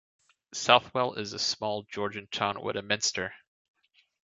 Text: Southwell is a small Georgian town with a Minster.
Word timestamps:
Southwell 0.51 1.13
is 1.13 1.33
a 1.33 1.37
small 1.37 1.83
Georgian 1.83 2.25
town 2.31 2.59
with 2.59 2.75
a 2.75 2.81
Minster. 2.81 3.35